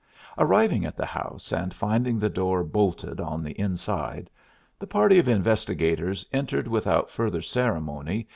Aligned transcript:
Arriving 0.39 0.83
at 0.83 0.97
the 0.97 1.05
house 1.05 1.51
and 1.51 1.75
finding 1.75 2.17
the 2.17 2.27
door 2.27 2.61
unlocked, 2.61 3.05
the 3.05 4.87
party 4.89 5.19
of 5.19 5.29
investigators 5.29 6.25
entered 6.33 6.67
without 6.67 7.11
ceremony. 7.45 8.27